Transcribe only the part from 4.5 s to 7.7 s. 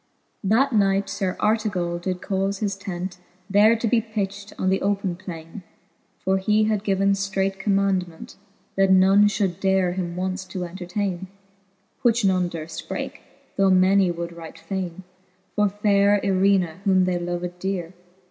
on the open plainc; For he had given ftreight